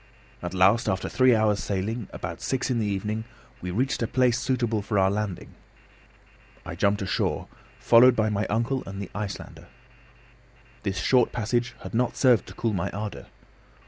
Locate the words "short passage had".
10.97-11.93